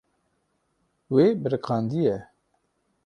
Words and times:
Wê 1.13 1.25
biriqandiye. 1.41 2.15